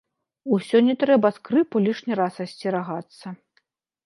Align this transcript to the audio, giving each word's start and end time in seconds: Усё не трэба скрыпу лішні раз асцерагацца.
Усё 0.55 0.77
не 0.87 0.95
трэба 1.03 1.31
скрыпу 1.37 1.83
лішні 1.85 2.13
раз 2.21 2.43
асцерагацца. 2.47 3.27